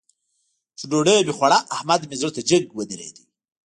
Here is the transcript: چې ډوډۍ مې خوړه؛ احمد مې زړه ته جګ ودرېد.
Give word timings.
چې 0.77 0.83
ډوډۍ 0.91 1.19
مې 1.27 1.33
خوړه؛ 1.37 1.59
احمد 1.75 2.01
مې 2.09 2.15
زړه 2.21 2.31
ته 2.35 2.41
جګ 2.49 2.63
ودرېد. 2.73 3.15